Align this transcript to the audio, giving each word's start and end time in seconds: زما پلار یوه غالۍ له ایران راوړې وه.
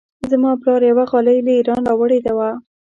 زما 0.31 0.51
پلار 0.61 0.81
یوه 0.91 1.05
غالۍ 1.11 1.37
له 1.45 1.51
ایران 1.57 1.81
راوړې 1.89 2.19
وه. 2.37 2.49